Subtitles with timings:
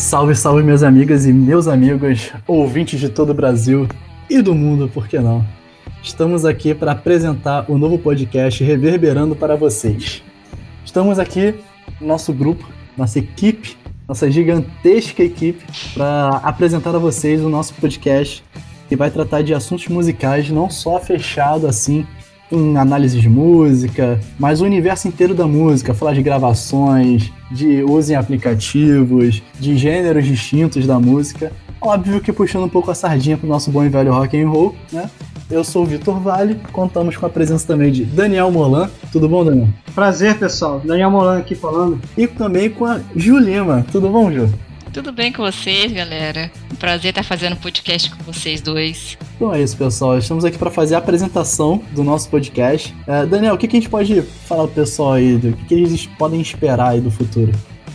[0.00, 3.86] Salve, salve, minhas amigas e meus amigos, ouvintes de todo o Brasil
[4.30, 5.46] e do mundo, por que não?
[6.02, 10.22] Estamos aqui para apresentar o novo podcast Reverberando para vocês.
[10.86, 11.54] Estamos aqui,
[12.00, 12.66] nosso grupo,
[12.96, 13.76] nossa equipe,
[14.08, 18.42] nossa gigantesca equipe, para apresentar a vocês o nosso podcast
[18.88, 22.06] que vai tratar de assuntos musicais, não só fechado assim
[22.50, 28.12] em análise de música, mas o universo inteiro da música, falar de gravações, de uso
[28.12, 31.52] em aplicativos, de gêneros distintos da música.
[31.80, 34.74] Óbvio que puxando um pouco a sardinha pro nosso bom e velho rock and roll,
[34.92, 35.10] né?
[35.50, 38.88] Eu sou o Vitor Vale, contamos com a presença também de Daniel Molan.
[39.10, 39.68] Tudo bom, Daniel?
[39.94, 40.80] Prazer, pessoal.
[40.84, 41.98] Daniel Molan aqui falando.
[42.16, 43.84] E também com a Ju Lima.
[43.90, 44.48] Tudo bom, Ju?
[44.92, 46.50] Tudo bem com vocês, galera?
[46.80, 49.16] Prazer estar fazendo podcast com vocês dois.
[49.36, 50.18] Então é isso, pessoal.
[50.18, 52.92] Estamos aqui para fazer a apresentação do nosso podcast.
[53.06, 55.36] É, Daniel, o que, que, a gente pode falar pro pessoal aí?
[55.36, 57.52] Do que, que eles podem esperar aí do futuro?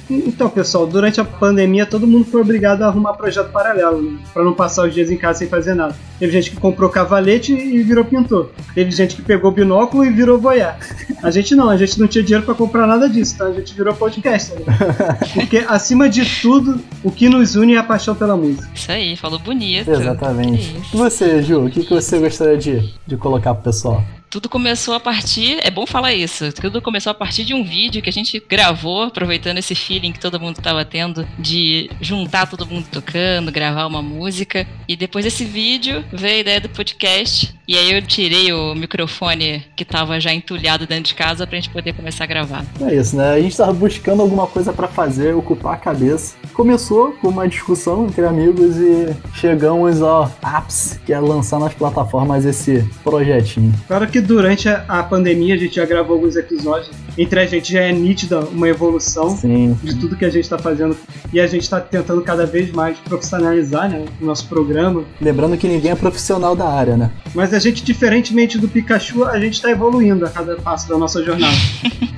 [0.09, 4.17] Então, pessoal, durante a pandemia todo mundo foi obrigado a arrumar projeto paralelo, né?
[4.33, 5.95] Pra não passar os dias em casa sem fazer nada.
[6.19, 8.51] Teve gente que comprou cavalete e virou pintor.
[8.73, 10.75] Teve gente que pegou binóculo e virou voyeur.
[11.21, 13.45] A gente não, a gente não tinha dinheiro para comprar nada disso, tá?
[13.45, 14.59] A gente virou podcaster.
[14.59, 14.65] Né?
[15.33, 18.69] Porque, acima de tudo, o que nos une é a paixão pela música.
[18.73, 19.89] Isso aí, falou bonito.
[19.89, 20.75] Exatamente.
[20.93, 24.03] E você, Ju, o que, que você gostaria de, de colocar pro pessoal?
[24.35, 28.01] Tudo começou a partir, é bom falar isso, tudo começou a partir de um vídeo
[28.01, 32.65] que a gente gravou, aproveitando esse feeling que todo mundo estava tendo de juntar todo
[32.65, 34.67] mundo tocando, gravar uma música.
[34.89, 37.55] E depois desse vídeo veio a ideia do podcast.
[37.67, 41.69] E aí eu tirei o microfone que estava já entulhado dentro de casa pra gente
[41.69, 42.65] poder começar a gravar.
[42.81, 43.33] É isso, né?
[43.33, 46.35] A gente tava buscando alguma coisa para fazer, ocupar a cabeça.
[46.53, 52.45] Começou com uma discussão entre amigos e chegamos ao ápice, que é lançar nas plataformas
[52.45, 53.73] esse projetinho.
[53.87, 56.91] Claro que durante a pandemia a gente já gravou alguns episódios.
[57.17, 59.77] Entre a gente já é nítida uma evolução Sim.
[59.81, 60.97] de tudo que a gente está fazendo.
[61.31, 65.03] E a gente está tentando cada vez mais profissionalizar né, o nosso programa.
[65.21, 67.11] Lembrando que ninguém é profissional da área, né?
[67.33, 71.23] Mas a gente, diferentemente do Pikachu, a gente está evoluindo a cada passo da nossa
[71.23, 71.55] jornada.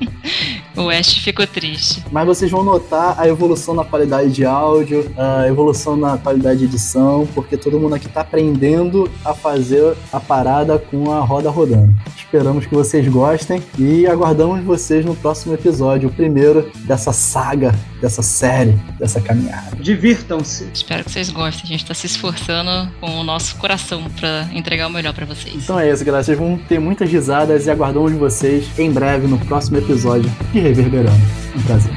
[0.75, 2.03] o Ash ficou triste.
[2.11, 6.66] Mas vocês vão notar a evolução na qualidade de áudio, a evolução na qualidade de
[6.66, 11.93] edição, porque todo mundo aqui está aprendendo a fazer a parada com a roda rodando.
[12.27, 18.21] Esperamos que vocês gostem e aguardamos vocês no próximo episódio, o primeiro dessa saga, dessa
[18.21, 19.77] série, dessa caminhada.
[19.77, 20.69] Divirtam-se.
[20.73, 21.63] Espero que vocês gostem.
[21.63, 25.55] A gente está se esforçando com o nosso coração para entregar o melhor para vocês.
[25.55, 26.21] Então é isso, galera.
[26.21, 31.21] Vocês vão ter muitas risadas e aguardamos vocês em breve no próximo episódio de Reverberando.
[31.55, 31.97] Um prazer.